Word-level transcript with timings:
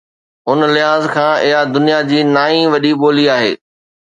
ان 0.49 0.59
لحاظ 0.75 1.03
کان 1.13 1.35
اها 1.45 1.59
دنيا 1.75 1.99
جي 2.09 2.19
نائين 2.35 2.65
وڏي 2.73 2.91
ٻولي 3.01 3.25
آهي 3.35 3.51